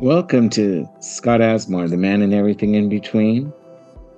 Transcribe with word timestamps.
Welcome 0.00 0.48
to 0.50 0.88
Scott 1.00 1.40
Asmar, 1.40 1.90
the 1.90 1.98
man 1.98 2.22
and 2.22 2.32
everything 2.32 2.74
in 2.74 2.88
between. 2.88 3.52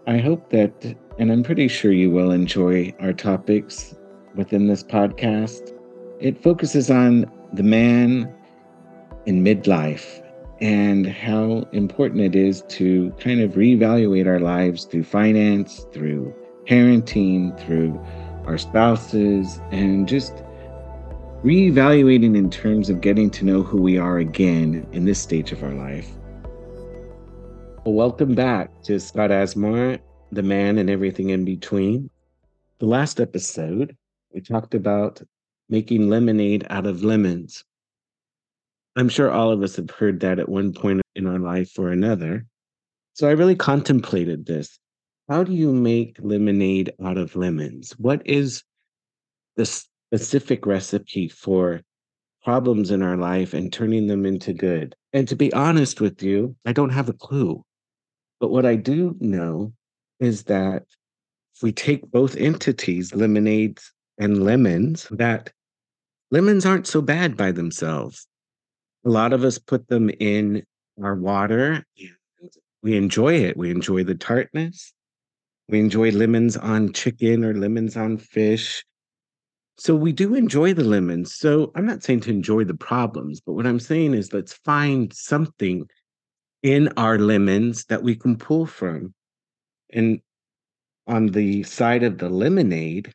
I 0.07 0.19
hope 0.19 0.51
that, 0.51 0.71
and 1.19 1.33
I'm 1.33 1.43
pretty 1.43 1.67
sure 1.67 1.91
you 1.91 2.09
will 2.09 2.31
enjoy 2.31 2.95
our 3.01 3.13
topics 3.13 3.93
within 4.37 4.69
this 4.69 4.85
podcast. 4.85 5.77
It 6.21 6.41
focuses 6.41 6.89
on 6.89 7.29
the 7.53 7.65
man 7.65 8.33
in 9.27 9.43
midlife 9.43 10.25
and 10.61 11.05
how 11.05 11.67
important 11.73 12.21
it 12.21 12.37
is 12.37 12.63
to 12.69 13.11
kind 13.19 13.41
of 13.41 13.55
reevaluate 13.55 14.29
our 14.29 14.39
lives 14.39 14.85
through 14.85 15.03
finance, 15.03 15.85
through 15.93 16.33
parenting, 16.69 17.59
through 17.59 18.01
our 18.47 18.57
spouses, 18.57 19.61
and 19.73 20.07
just 20.07 20.45
reevaluating 21.43 22.37
in 22.37 22.49
terms 22.49 22.89
of 22.89 23.01
getting 23.01 23.29
to 23.29 23.45
know 23.45 23.65
who 23.65 23.83
we 23.83 23.99
are 23.99 24.19
again 24.19 24.87
in 24.93 25.05
this 25.07 25.21
stage 25.21 25.51
of 25.51 25.61
our 25.65 25.75
life. 25.75 26.09
Well, 27.85 27.95
welcome 27.95 28.37
back 28.37 28.71
to 28.85 29.01
Scott 29.01 29.31
Asmar, 29.31 29.99
the 30.31 30.45
man 30.45 30.79
and 30.79 30.89
everything 30.89 31.31
in 31.31 31.45
between. 31.45 32.09
The 32.79 32.87
last 32.87 33.19
episode, 33.19 33.97
we 34.33 34.41
talked 34.41 34.73
about 34.73 35.21
making 35.69 36.09
lemonade 36.09 36.65
out 36.71 36.87
of 36.87 37.03
lemons. 37.03 37.65
I'm 38.95 39.09
sure 39.09 39.29
all 39.29 39.51
of 39.51 39.63
us 39.63 39.75
have 39.75 39.91
heard 39.91 40.21
that 40.21 40.39
at 40.39 40.49
one 40.49 40.73
point 40.73 41.03
in 41.17 41.27
our 41.27 41.41
life 41.41 41.77
or 41.77 41.91
another. 41.91 42.47
So 43.15 43.27
I 43.27 43.33
really 43.33 43.57
contemplated 43.57 44.47
this. 44.47 44.79
How 45.29 45.43
do 45.43 45.53
you 45.53 45.73
make 45.73 46.19
lemonade 46.21 46.93
out 47.05 47.19
of 47.19 47.35
lemons? 47.35 47.99
What 47.99 48.25
is 48.25 48.63
the 49.57 49.67
specific 50.13 50.67
recipe 50.67 51.27
for 51.27 51.81
problems 52.45 52.91
in 52.91 53.03
our 53.03 53.17
life 53.17 53.55
and 53.55 53.73
turning 53.73 54.09
them 54.09 54.27
into 54.27 54.53
good. 54.53 54.95
And 55.15 55.27
to 55.29 55.35
be 55.35 55.51
honest 55.55 56.03
with 56.03 56.23
you, 56.23 56.55
I 56.67 56.73
don't 56.75 56.91
have 56.91 57.09
a 57.09 57.15
clue. 57.15 57.65
But 58.39 58.51
what 58.51 58.67
I 58.67 58.75
do 58.75 59.17
know 59.21 59.73
is 60.21 60.45
that 60.45 60.83
if 61.55 61.63
we 61.63 61.73
take 61.73 62.11
both 62.11 62.37
entities, 62.37 63.15
lemonades 63.15 63.91
and 64.19 64.45
lemons, 64.45 65.09
that 65.13 65.51
lemons 66.31 66.67
aren't 66.67 66.87
so 66.87 67.01
bad 67.01 67.35
by 67.35 67.51
themselves. 67.51 68.27
A 69.07 69.09
lot 69.09 69.33
of 69.33 69.45
us 69.45 69.57
put 69.57 69.89
them 69.89 70.11
in 70.21 70.63
our 71.03 71.15
water 71.15 71.87
and 71.97 72.51
we 72.83 72.99
enjoy 72.99 73.35
it. 73.37 73.57
We 73.57 73.71
enjoy 73.71 74.05
the 74.05 74.15
tartness. 74.15 74.93
We 75.71 75.81
enjoy 75.81 76.11
lemons 76.11 76.59
on 76.59 76.93
chicken 76.93 77.47
or 77.47 77.55
lemons 77.55 77.97
on 77.97 78.19
fish. 78.19 78.85
So 79.79 79.97
we 79.97 80.13
do 80.13 80.35
enjoy 80.35 80.75
the 80.75 80.85
lemons. 80.85 81.35
So 81.35 81.73
I'm 81.75 81.87
not 81.87 82.03
saying 82.03 82.21
to 82.21 82.31
enjoy 82.31 82.65
the 82.65 82.75
problems, 82.75 83.41
but 83.41 83.55
what 83.55 83.67
I'm 83.67 83.81
saying 83.81 84.15
is 84.15 84.33
let's 84.33 84.53
find 84.53 85.13
something 85.13 85.89
in 86.63 86.89
our 86.97 87.19
lemons 87.19 87.85
that 87.87 88.03
we 88.03 88.15
can 88.15 88.37
pull 88.37 88.67
from. 88.67 89.15
And 89.93 90.21
on 91.07 91.27
the 91.29 91.63
side 91.65 92.03
of 92.03 92.19
the 92.19 92.29
lemonade, 92.29 93.13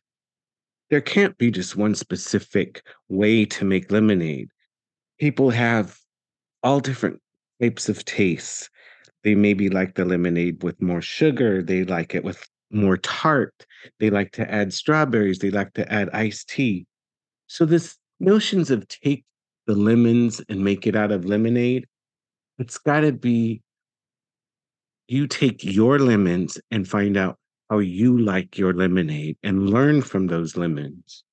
there 0.90 1.00
can't 1.00 1.36
be 1.38 1.50
just 1.50 1.76
one 1.76 1.94
specific 1.94 2.82
way 3.08 3.44
to 3.46 3.64
make 3.64 3.90
lemonade. 3.90 4.48
People 5.18 5.50
have 5.50 5.98
all 6.62 6.80
different 6.80 7.20
types 7.60 7.88
of 7.88 8.04
tastes. 8.04 8.68
They 9.24 9.34
maybe 9.34 9.68
like 9.68 9.94
the 9.94 10.04
lemonade 10.04 10.62
with 10.62 10.80
more 10.80 11.02
sugar, 11.02 11.62
they 11.62 11.84
like 11.84 12.14
it 12.14 12.24
with 12.24 12.46
more 12.70 12.96
tart. 12.98 13.66
They 13.98 14.10
like 14.10 14.32
to 14.32 14.50
add 14.50 14.72
strawberries. 14.72 15.38
They 15.38 15.50
like 15.50 15.72
to 15.74 15.90
add 15.92 16.10
iced 16.12 16.48
tea. 16.48 16.86
So 17.46 17.64
this 17.64 17.96
notions 18.20 18.70
of 18.70 18.86
take 18.88 19.24
the 19.66 19.74
lemons 19.74 20.40
and 20.48 20.64
make 20.64 20.86
it 20.86 20.96
out 20.96 21.12
of 21.12 21.24
lemonade, 21.24 21.86
it's 22.58 22.78
got 22.78 23.00
to 23.00 23.12
be 23.12 23.62
you 25.06 25.26
take 25.26 25.64
your 25.64 25.98
lemons 25.98 26.58
and 26.70 26.86
find 26.86 27.16
out 27.16 27.38
how 27.70 27.78
you 27.78 28.18
like 28.18 28.58
your 28.58 28.74
lemonade 28.74 29.36
and 29.42 29.70
learn 29.70 30.02
from 30.02 30.26
those 30.26 30.56
lemons. 30.56 31.24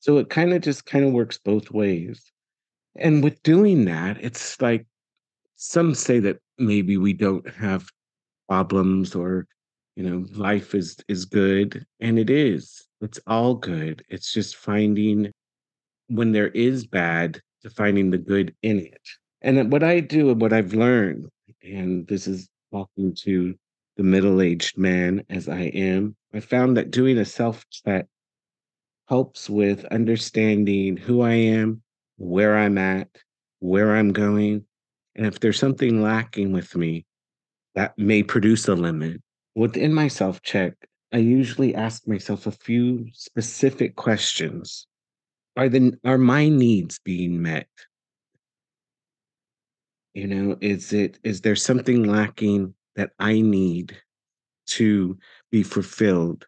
So 0.00 0.18
it 0.18 0.30
kind 0.30 0.52
of 0.52 0.62
just 0.62 0.86
kind 0.86 1.04
of 1.04 1.12
works 1.12 1.38
both 1.38 1.70
ways. 1.70 2.32
And 2.96 3.22
with 3.22 3.42
doing 3.42 3.84
that, 3.86 4.18
it's 4.20 4.60
like 4.60 4.86
some 5.56 5.94
say 5.94 6.18
that 6.20 6.38
maybe 6.58 6.96
we 6.96 7.12
don't 7.12 7.48
have 7.54 7.86
problems 8.48 9.14
or 9.14 9.46
you 9.96 10.02
know 10.02 10.26
life 10.32 10.74
is 10.74 10.96
is 11.08 11.24
good 11.24 11.84
and 12.00 12.18
it 12.18 12.30
is. 12.30 12.86
It's 13.00 13.20
all 13.26 13.54
good. 13.54 14.04
It's 14.08 14.32
just 14.32 14.56
finding 14.56 15.32
when 16.08 16.32
there 16.32 16.48
is 16.48 16.86
bad 16.86 17.40
to 17.62 17.70
finding 17.70 18.10
the 18.10 18.18
good 18.18 18.54
in 18.62 18.78
it. 18.78 19.00
And 19.42 19.72
what 19.72 19.82
i 19.82 19.98
do 20.00 20.30
and 20.30 20.40
what 20.40 20.52
i've 20.52 20.74
learned 20.74 21.26
and 21.62 22.06
this 22.06 22.26
is 22.26 22.48
talking 22.72 23.14
to 23.14 23.54
the 23.96 24.02
middle-aged 24.02 24.78
man 24.78 25.24
as 25.30 25.48
i 25.48 25.62
am 25.62 26.16
i 26.32 26.40
found 26.40 26.76
that 26.76 26.90
doing 26.90 27.18
a 27.18 27.24
self 27.24 27.64
check 27.70 28.06
helps 29.08 29.50
with 29.50 29.84
understanding 29.86 30.96
who 30.96 31.22
i 31.22 31.32
am 31.32 31.82
where 32.16 32.56
i'm 32.56 32.78
at 32.78 33.08
where 33.58 33.96
i'm 33.96 34.12
going 34.12 34.64
and 35.16 35.26
if 35.26 35.40
there's 35.40 35.58
something 35.58 36.02
lacking 36.02 36.52
with 36.52 36.74
me 36.76 37.04
that 37.74 37.96
may 37.98 38.22
produce 38.22 38.68
a 38.68 38.74
limit 38.74 39.20
Within 39.54 39.92
my 39.92 40.08
self 40.08 40.40
check, 40.42 40.74
I 41.12 41.18
usually 41.18 41.74
ask 41.74 42.08
myself 42.08 42.46
a 42.46 42.52
few 42.52 43.08
specific 43.12 43.96
questions. 43.96 44.86
Are 45.56 45.68
the 45.68 45.98
are 46.04 46.16
my 46.16 46.48
needs 46.48 46.98
being 46.98 47.42
met? 47.42 47.68
You 50.14 50.26
know, 50.26 50.56
is 50.60 50.92
it 50.92 51.18
is 51.22 51.42
there 51.42 51.56
something 51.56 52.04
lacking 52.04 52.74
that 52.96 53.12
I 53.18 53.42
need 53.42 53.96
to 54.68 55.18
be 55.50 55.62
fulfilled 55.62 56.46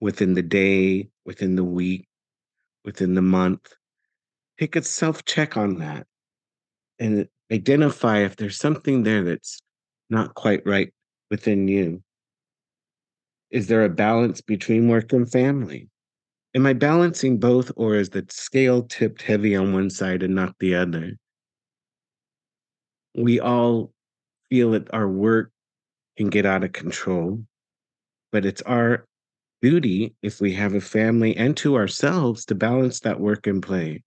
within 0.00 0.34
the 0.34 0.42
day, 0.42 1.08
within 1.24 1.54
the 1.54 1.64
week, 1.64 2.08
within 2.84 3.14
the 3.14 3.22
month? 3.22 3.74
Take 4.58 4.74
a 4.74 4.82
self 4.82 5.24
check 5.24 5.56
on 5.56 5.76
that 5.78 6.06
and 6.98 7.28
identify 7.52 8.18
if 8.18 8.34
there's 8.34 8.58
something 8.58 9.04
there 9.04 9.22
that's 9.22 9.60
not 10.10 10.34
quite 10.34 10.66
right 10.66 10.92
within 11.30 11.68
you. 11.68 12.02
Is 13.50 13.66
there 13.66 13.84
a 13.84 13.88
balance 13.88 14.40
between 14.40 14.88
work 14.88 15.12
and 15.12 15.30
family? 15.30 15.88
Am 16.54 16.66
I 16.66 16.74
balancing 16.74 17.38
both, 17.38 17.70
or 17.76 17.94
is 17.94 18.10
the 18.10 18.26
scale 18.28 18.82
tipped 18.82 19.22
heavy 19.22 19.56
on 19.56 19.72
one 19.72 19.90
side 19.90 20.22
and 20.22 20.34
not 20.34 20.54
the 20.60 20.74
other? 20.74 21.12
We 23.14 23.40
all 23.40 23.92
feel 24.50 24.72
that 24.72 24.92
our 24.92 25.08
work 25.08 25.50
can 26.16 26.28
get 26.28 26.46
out 26.46 26.64
of 26.64 26.72
control, 26.72 27.44
but 28.32 28.44
it's 28.44 28.62
our 28.62 29.06
duty, 29.62 30.14
if 30.22 30.40
we 30.40 30.52
have 30.54 30.74
a 30.74 30.80
family 30.80 31.36
and 31.36 31.56
to 31.58 31.76
ourselves, 31.76 32.44
to 32.46 32.54
balance 32.54 33.00
that 33.00 33.20
work 33.20 33.46
and 33.46 33.62
play. 33.62 34.02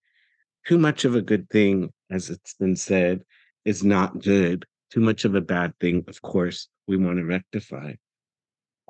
Too 0.67 0.77
much 0.77 1.05
of 1.05 1.15
a 1.15 1.21
good 1.21 1.49
thing, 1.49 1.91
as 2.09 2.29
it's 2.29 2.53
been 2.53 2.75
said, 2.75 3.23
is 3.65 3.83
not 3.83 4.21
good. 4.21 4.65
Too 4.91 4.99
much 4.99 5.25
of 5.25 5.35
a 5.35 5.41
bad 5.41 5.73
thing, 5.79 6.03
of 6.07 6.21
course, 6.21 6.67
we 6.87 6.97
want 6.97 7.17
to 7.17 7.25
rectify. 7.25 7.93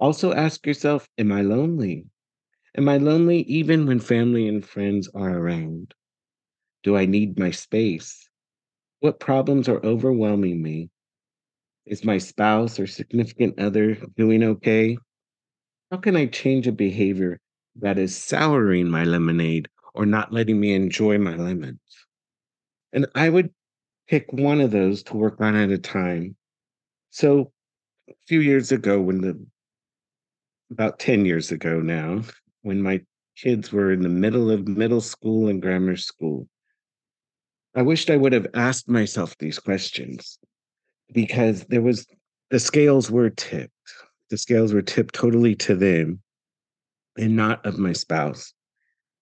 Also 0.02 0.34
ask 0.34 0.66
yourself, 0.66 1.08
am 1.20 1.32
I 1.32 1.44
lonely? 1.44 2.08
Am 2.76 2.90
I 2.90 2.98
lonely 2.98 3.42
even 3.42 3.86
when 3.86 4.00
family 4.00 4.48
and 4.48 4.66
friends 4.66 5.08
are 5.14 5.38
around? 5.38 5.94
Do 6.82 6.98
I 6.98 7.06
need 7.06 7.38
my 7.38 7.52
space? 7.52 8.28
What 9.02 9.20
problems 9.20 9.70
are 9.70 9.86
overwhelming 9.86 10.60
me? 10.60 10.90
Is 11.86 12.04
my 12.04 12.18
spouse 12.18 12.80
or 12.80 12.88
significant 12.88 13.60
other 13.60 13.94
doing 14.18 14.42
okay? 14.44 14.98
How 15.92 15.98
can 15.98 16.16
I 16.16 16.26
change 16.26 16.68
a 16.68 16.72
behavior 16.72 17.40
that 17.76 18.00
is 18.00 18.18
souring 18.18 18.90
my 18.90 19.04
lemonade 19.04 19.68
or 19.94 20.08
not 20.08 20.34
letting 20.34 20.60
me 20.60 20.74
enjoy 20.74 21.20
my 21.20 21.36
lemons? 21.36 21.80
And 22.92 23.06
I 23.14 23.30
would 23.30 23.52
pick 24.08 24.34
one 24.34 24.62
of 24.62 24.72
those 24.72 25.04
to 25.04 25.16
work 25.16 25.40
on 25.42 25.56
at 25.56 25.70
a 25.70 25.78
time. 25.78 26.36
So 27.12 27.52
a 28.10 28.14
few 28.28 28.40
years 28.40 28.72
ago, 28.72 29.00
when 29.00 29.22
the 29.22 29.46
about 30.72 31.00
10 31.00 31.26
years 31.26 31.52
ago 31.52 31.80
now, 31.80 32.22
when 32.62 32.82
my 32.82 33.02
kids 33.38 33.72
were 33.72 33.92
in 33.92 34.02
the 34.02 34.10
middle 34.10 34.52
of 34.52 34.68
middle 34.68 35.02
school 35.02 35.48
and 35.48 35.62
grammar 35.62 35.98
school. 35.98 36.48
I 37.76 37.82
wished 37.82 38.10
I 38.10 38.18
would 38.18 38.34
have 38.34 38.48
asked 38.54 38.90
myself 38.90 39.38
these 39.38 39.60
questions 39.60 40.38
because 41.14 41.64
there 41.66 41.82
was 41.82 42.06
the 42.50 42.60
scales 42.60 43.10
were 43.10 43.30
tipped. 43.30 43.74
The 44.30 44.38
scales 44.38 44.74
were 44.74 44.82
tipped 44.82 45.16
totally 45.16 45.56
to 45.56 45.76
them 45.76 46.22
and 47.18 47.36
not 47.36 47.66
of 47.66 47.78
my 47.78 47.94
spouse. 47.94 48.54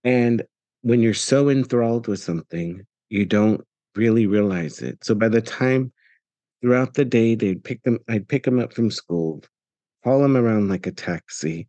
And 0.03 0.43
when 0.81 1.01
you're 1.01 1.13
so 1.13 1.49
enthralled 1.49 2.07
with 2.07 2.19
something, 2.19 2.85
you 3.09 3.25
don't 3.25 3.61
really 3.95 4.25
realize 4.25 4.81
it. 4.81 5.03
So 5.03 5.13
by 5.13 5.29
the 5.29 5.41
time 5.41 5.91
throughout 6.61 6.95
the 6.95 7.05
day 7.05 7.35
they'd 7.35 7.63
pick 7.63 7.83
them, 7.83 7.99
I'd 8.07 8.27
pick 8.27 8.43
them 8.43 8.59
up 8.59 8.73
from 8.73 8.91
school. 8.91 9.43
Haul 10.09 10.25
him 10.25 10.35
around 10.35 10.69
like 10.69 10.87
a 10.87 10.91
taxi. 10.91 11.67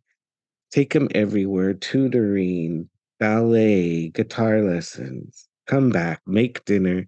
Take 0.71 0.93
him 0.93 1.09
everywhere, 1.13 1.75
tutoring, 1.75 2.89
ballet, 3.19 4.09
guitar 4.09 4.63
lessons. 4.63 5.47
Come 5.67 5.91
back, 5.91 6.21
make 6.25 6.65
dinner. 6.65 7.07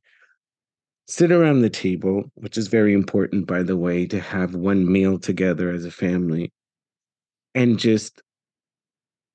sit 1.08 1.32
around 1.32 1.62
the 1.62 1.72
table, 1.72 2.32
which 2.36 2.56
is 2.56 2.68
very 2.68 2.94
important, 2.94 3.48
by 3.48 3.64
the 3.64 3.76
way, 3.76 4.06
to 4.06 4.20
have 4.20 4.54
one 4.54 4.92
meal 4.92 5.18
together 5.18 5.72
as 5.72 5.86
a 5.86 5.92
family 5.92 6.54
and 7.56 7.80
just 7.80 8.22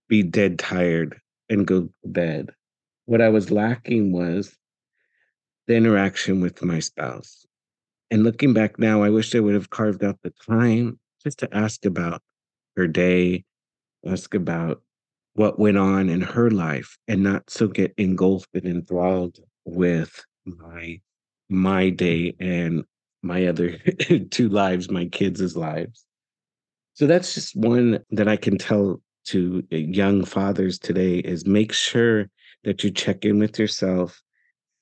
be 0.07 0.23
dead 0.23 0.57
tired 0.57 1.21
and 1.49 1.67
go 1.67 1.81
to 1.81 2.09
bed. 2.09 2.51
What 3.07 3.21
I 3.21 3.29
was 3.29 3.51
lacking 3.51 4.13
was 4.13 4.57
the 5.67 5.75
interaction 5.75 6.41
with 6.41 6.63
my 6.63 6.79
spouse. 6.79 7.45
And 8.09 8.23
looking 8.23 8.55
back 8.55 8.79
now, 8.79 9.03
I 9.03 9.11
wish 9.11 9.35
I 9.35 9.41
would 9.41 9.55
have 9.55 9.71
carved 9.71 10.05
out 10.05 10.21
the 10.23 10.33
time 10.49 11.01
just 11.23 11.39
to 11.41 11.57
ask 11.57 11.85
about 11.85 12.23
her 12.77 12.87
day, 12.87 13.45
ask 14.07 14.35
about 14.35 14.83
what 15.35 15.59
went 15.59 15.79
on 15.79 16.09
in 16.09 16.21
her 16.21 16.51
life, 16.51 16.97
and 17.07 17.23
not 17.23 17.51
so 17.51 17.69
get 17.69 17.95
engulfed 17.97 18.49
and 18.55 18.67
enthralled 18.67 19.39
with 19.65 20.25
my 20.45 21.01
my 21.49 21.91
day 21.91 22.35
and 22.41 22.85
my 23.23 23.47
other 23.47 23.79
two 24.31 24.49
lives, 24.49 24.91
my 24.91 25.07
kids' 25.07 25.57
lives. 25.57 26.05
So 26.95 27.07
that's 27.07 27.35
just 27.35 27.57
one 27.57 28.01
that 28.11 28.29
I 28.29 28.37
can 28.37 28.59
tell 28.59 29.01
to 29.27 29.63
uh, 29.73 29.77
young 29.77 30.25
fathers 30.25 30.79
today 30.79 31.19
is 31.19 31.47
make 31.47 31.73
sure 31.73 32.29
that 32.65 32.83
you 32.83 32.91
check 32.91 33.25
in 33.25 33.39
with 33.39 33.59
yourself 33.59 34.21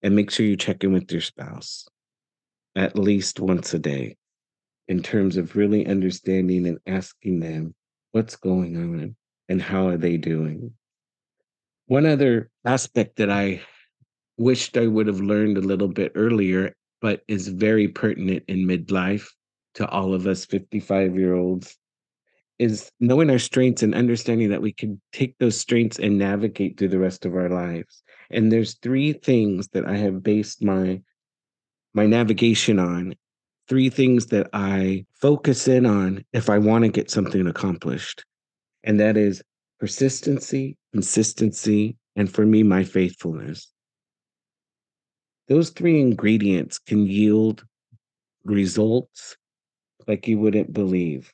and 0.03 0.15
make 0.15 0.31
sure 0.31 0.47
you 0.47 0.57
check 0.57 0.85
in 0.85 0.93
with 0.93 1.11
your 1.11 1.21
spouse 1.21 1.87
at 2.75 2.99
least 2.99 3.41
once 3.41 3.75
a 3.75 3.79
day 3.79 4.17
in 4.89 5.03
terms 5.03 5.37
of 5.37 5.57
really 5.57 5.87
understanding 5.87 6.67
and 6.67 6.79
asking 6.87 7.41
them 7.41 7.75
what's 8.13 8.37
going 8.37 8.77
on 8.77 9.17
and 9.49 9.61
how 9.63 9.89
are 9.89 9.97
they 9.97 10.17
doing. 10.17 10.73
One 11.87 12.07
other 12.07 12.51
aspect 12.65 13.17
that 13.17 13.31
I 13.31 13.63
wished 14.37 14.77
I 14.77 14.87
would 14.87 15.07
have 15.07 15.21
learned 15.21 15.59
a 15.59 15.63
little 15.63 15.89
bit 15.89 16.13
earlier, 16.15 16.75
but 17.01 17.23
is 17.29 17.49
very 17.49 17.89
pertinent 17.89 18.45
in 18.49 18.67
midlife 18.67 19.29
to 19.75 19.89
all 19.89 20.15
of 20.15 20.27
us 20.27 20.45
55 20.45 21.17
year 21.17 21.35
olds 21.35 21.77
is 22.59 22.91
knowing 23.01 23.31
our 23.31 23.39
strengths 23.39 23.83
and 23.83 23.95
understanding 23.95 24.51
that 24.51 24.63
we 24.63 24.73
can 24.73 25.01
take 25.13 25.37
those 25.39 25.59
strengths 25.61 25.99
and 25.99 26.19
navigate 26.19 26.79
through 26.79 26.89
the 26.89 26.99
rest 26.99 27.27
of 27.27 27.35
our 27.35 27.51
lives. 27.51 28.03
And 28.31 28.51
there's 28.51 28.79
three 28.79 29.13
things 29.13 29.69
that 29.69 29.87
I 29.87 29.97
have 29.97 30.23
based 30.23 30.63
my 30.63 31.03
my 31.95 32.07
navigation 32.07 32.79
on, 32.79 33.15
three 33.69 33.91
things 33.91 34.27
that 34.27 34.49
I 34.53 35.05
focus 35.15 35.69
in 35.69 35.87
on 35.87 36.25
if 36.33 36.49
I 36.49 36.59
want 36.59 36.85
to 36.85 36.91
get 36.91 37.11
something 37.11 37.47
accomplished. 37.47 38.25
And 38.85 39.01
that 39.01 39.17
is 39.17 39.43
persistency, 39.81 40.77
consistency, 40.93 41.97
and 42.15 42.33
for 42.33 42.47
me, 42.47 42.63
my 42.63 42.85
faithfulness. 42.85 43.71
Those 45.49 45.71
three 45.71 46.01
ingredients 46.01 46.79
can 46.79 47.07
yield 47.07 47.65
results 48.45 49.37
like 50.07 50.27
you 50.27 50.39
wouldn't 50.39 50.73
believe. 50.73 51.33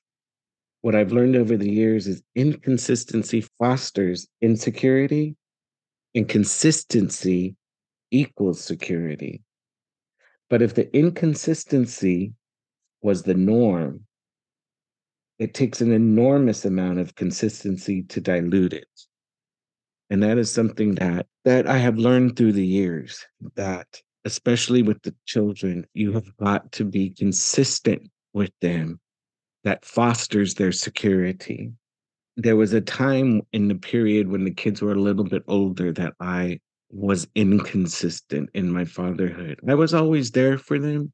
What 0.81 0.95
I've 0.95 1.13
learned 1.13 1.37
over 1.37 1.57
the 1.57 1.71
years 1.71 2.07
is 2.07 2.23
inconsistency 2.35 3.47
fosters 3.59 4.27
insecurity, 4.41 5.37
and 6.15 6.29
consistency 6.29 7.57
equals 8.11 8.61
security. 8.61 9.43
But 10.53 10.61
if 10.61 10.75
the 10.75 10.95
inconsistency 10.95 12.35
was 13.01 13.23
the 13.23 13.33
norm, 13.33 14.05
it 15.39 15.55
takes 15.55 15.81
an 15.81 15.93
enormous 15.93 16.67
amount 16.67 16.99
of 16.99 17.15
consistency 17.15 18.03
to 18.11 18.21
dilute 18.21 18.75
it. 18.75 19.07
And 20.11 20.23
that 20.23 20.37
is 20.37 20.51
something 20.51 20.97
that 20.97 21.27
that 21.47 21.67
I 21.67 21.79
have 21.79 21.97
learned 21.97 22.37
through 22.37 22.53
the 22.53 22.67
years 22.67 23.25
that 23.55 24.03
especially 24.27 24.83
with 24.83 25.01
the 25.01 25.15
children, 25.25 25.87
you 25.95 26.13
have 26.13 26.37
got 26.37 26.71
to 26.73 26.85
be 26.85 27.09
consistent 27.09 28.11
with 28.35 28.53
them 28.61 29.01
that 29.65 29.87
fosters 29.87 30.53
their 30.53 30.73
security. 30.73 31.73
There 32.37 32.57
was 32.57 32.75
a 32.75 32.83
time 32.83 33.41
in 33.55 33.69
the 33.69 33.77
period 33.77 34.29
when 34.29 34.45
the 34.45 34.53
kids 34.53 34.83
were 34.83 34.93
a 34.93 35.01
little 35.01 35.25
bit 35.25 35.45
older 35.49 35.93
that 35.93 36.13
I 36.21 36.61
was 36.93 37.27
inconsistent 37.35 38.51
in 38.53 38.71
my 38.71 38.85
fatherhood. 38.85 39.59
I 39.67 39.75
was 39.75 39.95
always 39.95 40.31
there 40.31 40.59
for 40.59 40.79
them, 40.79 41.13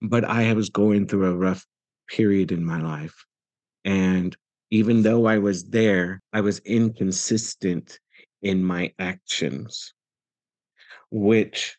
but 0.00 0.24
I 0.24 0.52
was 0.54 0.70
going 0.70 1.06
through 1.06 1.26
a 1.26 1.36
rough 1.36 1.64
period 2.08 2.52
in 2.52 2.64
my 2.64 2.80
life. 2.80 3.14
And 3.84 4.34
even 4.70 5.02
though 5.02 5.26
I 5.26 5.38
was 5.38 5.64
there, 5.64 6.22
I 6.32 6.40
was 6.40 6.60
inconsistent 6.60 7.98
in 8.40 8.64
my 8.64 8.92
actions, 8.98 9.92
which 11.10 11.76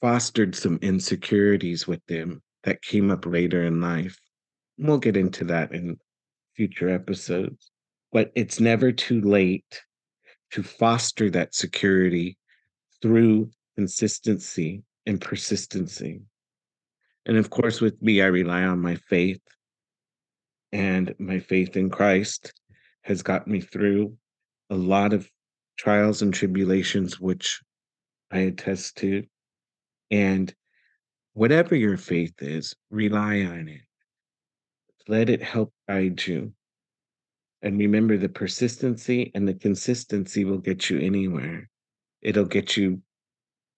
fostered 0.00 0.54
some 0.54 0.78
insecurities 0.80 1.88
with 1.88 2.04
them 2.06 2.40
that 2.62 2.82
came 2.82 3.10
up 3.10 3.26
later 3.26 3.64
in 3.64 3.80
life. 3.80 4.16
We'll 4.78 4.98
get 4.98 5.16
into 5.16 5.44
that 5.46 5.72
in 5.72 5.98
future 6.56 6.88
episodes. 6.88 7.70
But 8.12 8.30
it's 8.34 8.60
never 8.60 8.92
too 8.92 9.20
late 9.20 9.82
to 10.52 10.62
foster 10.62 11.30
that 11.30 11.54
security 11.54 12.36
through 13.02 13.50
consistency 13.76 14.82
and 15.06 15.20
persistency. 15.20 16.20
And 17.26 17.36
of 17.36 17.50
course, 17.50 17.80
with 17.80 18.00
me, 18.02 18.22
I 18.22 18.26
rely 18.26 18.64
on 18.64 18.80
my 18.80 18.96
faith, 18.96 19.40
and 20.72 21.14
my 21.18 21.38
faith 21.38 21.76
in 21.76 21.90
Christ 21.90 22.52
has 23.02 23.22
got 23.22 23.46
me 23.46 23.60
through 23.60 24.16
a 24.70 24.76
lot 24.76 25.12
of 25.12 25.30
trials 25.76 26.22
and 26.22 26.32
tribulations, 26.32 27.18
which 27.18 27.60
I 28.30 28.40
attest 28.40 28.96
to. 28.98 29.24
And 30.10 30.52
whatever 31.32 31.74
your 31.74 31.96
faith 31.96 32.34
is, 32.40 32.74
rely 32.90 33.42
on 33.42 33.68
it. 33.68 33.80
Let 35.08 35.30
it 35.30 35.42
help 35.42 35.72
guide 35.88 36.24
you. 36.26 36.52
And 37.62 37.78
remember, 37.78 38.16
the 38.16 38.28
persistency 38.28 39.30
and 39.34 39.46
the 39.46 39.54
consistency 39.54 40.44
will 40.44 40.58
get 40.58 40.88
you 40.88 40.98
anywhere. 40.98 41.68
It'll 42.22 42.46
get 42.46 42.76
you 42.76 43.02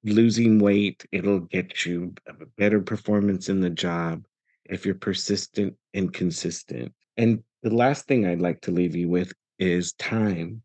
losing 0.05 0.58
weight, 0.58 1.05
it'll 1.12 1.40
get 1.40 1.84
you 1.84 2.14
a 2.26 2.46
better 2.58 2.81
performance 2.81 3.49
in 3.49 3.61
the 3.61 3.70
job 3.70 4.25
if 4.64 4.84
you're 4.84 4.94
persistent 4.94 5.75
and 5.94 6.12
consistent. 6.12 6.93
And 7.17 7.43
the 7.62 7.75
last 7.75 8.06
thing 8.06 8.26
I'd 8.26 8.40
like 8.40 8.61
to 8.62 8.70
leave 8.70 8.96
you 8.96 9.08
with 9.08 9.32
is 9.58 9.93
time. 9.94 10.62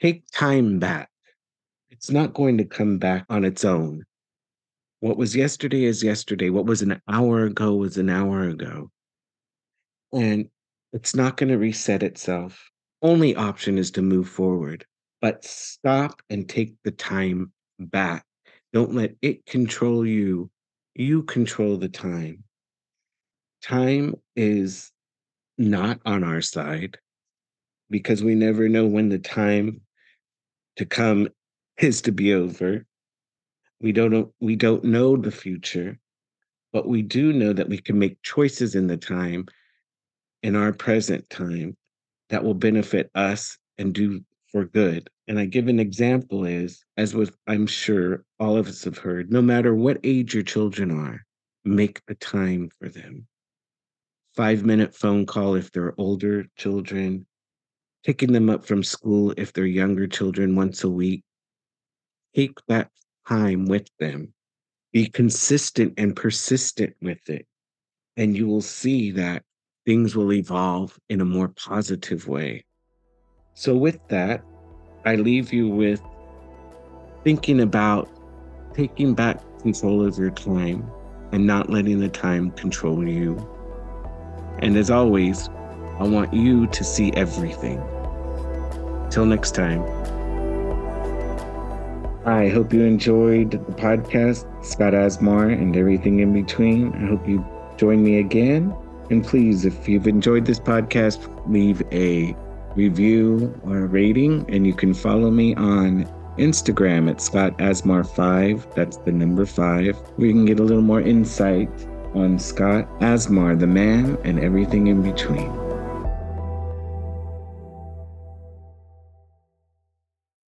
Take 0.00 0.24
time 0.32 0.78
back. 0.78 1.10
It's 1.90 2.10
not 2.10 2.34
going 2.34 2.58
to 2.58 2.64
come 2.64 2.98
back 2.98 3.24
on 3.28 3.44
its 3.44 3.64
own. 3.64 4.04
What 5.00 5.16
was 5.16 5.36
yesterday 5.36 5.84
is 5.84 6.02
yesterday. 6.02 6.50
What 6.50 6.66
was 6.66 6.82
an 6.82 7.00
hour 7.08 7.44
ago 7.44 7.74
was 7.74 7.98
an 7.98 8.08
hour 8.08 8.48
ago. 8.48 8.90
And 10.12 10.48
it's 10.94 11.14
not 11.14 11.36
going 11.36 11.50
to 11.50 11.58
reset 11.58 12.04
itself. 12.04 12.70
Only 13.02 13.34
option 13.34 13.78
is 13.78 13.90
to 13.92 14.02
move 14.02 14.28
forward, 14.28 14.86
but 15.20 15.44
stop 15.44 16.22
and 16.30 16.48
take 16.48 16.76
the 16.84 16.92
time 16.92 17.52
back. 17.80 18.24
Don't 18.72 18.94
let 18.94 19.16
it 19.20 19.44
control 19.44 20.06
you. 20.06 20.50
You 20.94 21.24
control 21.24 21.76
the 21.76 21.88
time. 21.88 22.44
Time 23.60 24.14
is 24.36 24.92
not 25.58 25.98
on 26.06 26.22
our 26.22 26.40
side 26.40 26.96
because 27.90 28.22
we 28.22 28.36
never 28.36 28.68
know 28.68 28.86
when 28.86 29.08
the 29.08 29.18
time 29.18 29.80
to 30.76 30.86
come 30.86 31.28
is 31.78 32.02
to 32.02 32.12
be 32.12 32.32
over. 32.32 32.86
We 33.80 33.90
don't 33.90 34.32
we 34.40 34.54
don't 34.54 34.84
know 34.84 35.16
the 35.16 35.32
future, 35.32 35.98
but 36.72 36.86
we 36.86 37.02
do 37.02 37.32
know 37.32 37.52
that 37.52 37.68
we 37.68 37.78
can 37.78 37.98
make 37.98 38.22
choices 38.22 38.76
in 38.76 38.86
the 38.86 38.96
time 38.96 39.46
in 40.44 40.54
our 40.54 40.74
present 40.74 41.28
time 41.30 41.74
that 42.28 42.44
will 42.44 42.54
benefit 42.54 43.10
us 43.14 43.56
and 43.78 43.94
do 43.94 44.20
for 44.52 44.66
good. 44.66 45.08
And 45.26 45.38
I 45.38 45.46
give 45.46 45.68
an 45.68 45.80
example 45.80 46.44
is, 46.44 46.84
as 46.98 47.14
with 47.14 47.34
I'm 47.46 47.66
sure 47.66 48.26
all 48.38 48.58
of 48.58 48.68
us 48.68 48.84
have 48.84 48.98
heard, 48.98 49.32
no 49.32 49.40
matter 49.40 49.74
what 49.74 50.00
age 50.04 50.34
your 50.34 50.42
children 50.42 50.90
are, 50.90 51.24
make 51.64 52.04
the 52.06 52.14
time 52.16 52.68
for 52.78 52.90
them. 52.90 53.26
Five 54.36 54.66
minute 54.66 54.94
phone 54.94 55.24
call 55.24 55.54
if 55.54 55.72
they're 55.72 55.94
older 55.96 56.44
children, 56.58 57.24
picking 58.04 58.32
them 58.32 58.50
up 58.50 58.66
from 58.66 58.84
school 58.84 59.32
if 59.38 59.54
they're 59.54 59.64
younger 59.64 60.06
children 60.06 60.54
once 60.54 60.84
a 60.84 60.90
week. 60.90 61.24
Take 62.36 62.58
that 62.68 62.90
time 63.26 63.64
with 63.64 63.88
them. 63.98 64.34
Be 64.92 65.06
consistent 65.06 65.94
and 65.96 66.14
persistent 66.14 66.96
with 67.00 67.30
it. 67.30 67.46
And 68.18 68.36
you 68.36 68.46
will 68.46 68.60
see 68.60 69.10
that 69.12 69.42
things 69.86 70.16
will 70.16 70.32
evolve 70.32 70.98
in 71.08 71.20
a 71.20 71.24
more 71.24 71.48
positive 71.48 72.26
way. 72.28 72.64
So, 73.54 73.76
with 73.76 73.98
that, 74.08 74.42
I 75.04 75.16
leave 75.16 75.52
you 75.52 75.68
with 75.68 76.00
thinking 77.22 77.60
about 77.60 78.08
taking 78.74 79.14
back 79.14 79.40
control 79.60 80.06
of 80.06 80.18
your 80.18 80.30
time 80.30 80.90
and 81.32 81.46
not 81.46 81.70
letting 81.70 82.00
the 82.00 82.08
time 82.08 82.50
control 82.52 83.06
you. 83.06 83.36
And 84.60 84.76
as 84.76 84.90
always, 84.90 85.48
I 85.98 86.04
want 86.04 86.32
you 86.32 86.66
to 86.66 86.84
see 86.84 87.12
everything. 87.12 87.82
Till 89.10 89.26
next 89.26 89.54
time. 89.54 89.82
I 92.26 92.48
hope 92.48 92.72
you 92.72 92.84
enjoyed 92.84 93.50
the 93.50 93.58
podcast, 93.58 94.46
Scott 94.64 94.94
Asmar, 94.94 95.52
and 95.52 95.76
everything 95.76 96.20
in 96.20 96.32
between. 96.32 96.92
I 96.94 97.08
hope 97.08 97.28
you 97.28 97.44
join 97.76 98.02
me 98.02 98.18
again. 98.18 98.74
And 99.10 99.24
please, 99.24 99.64
if 99.64 99.88
you've 99.88 100.06
enjoyed 100.06 100.46
this 100.46 100.60
podcast, 100.60 101.28
leave 101.50 101.82
a 101.92 102.36
review 102.76 103.58
or 103.64 103.78
a 103.78 103.86
rating. 103.86 104.44
And 104.48 104.66
you 104.66 104.74
can 104.74 104.94
follow 104.94 105.30
me 105.30 105.54
on 105.54 106.04
Instagram 106.38 107.10
at 107.10 107.20
Scott 107.20 107.56
Asmar5. 107.58 108.74
That's 108.74 108.96
the 108.98 109.12
number 109.12 109.46
five. 109.46 109.96
We 110.16 110.30
can 110.30 110.44
get 110.44 110.60
a 110.60 110.62
little 110.62 110.82
more 110.82 111.00
insight 111.00 111.68
on 112.14 112.38
Scott 112.38 112.88
Asmar, 113.00 113.58
the 113.58 113.66
man, 113.66 114.18
and 114.24 114.38
everything 114.40 114.86
in 114.88 115.02
between. 115.02 115.63